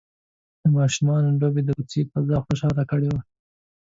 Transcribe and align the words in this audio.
د 0.61 0.63
ماشومانو 0.77 1.37
لوبې 1.41 1.61
د 1.65 1.69
کوڅې 1.77 2.01
فضا 2.11 2.37
خوشحاله 2.45 2.83
کړې 2.91 3.07
وه. 3.11 3.21